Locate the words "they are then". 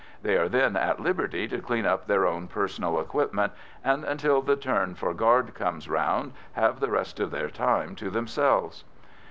0.23-0.75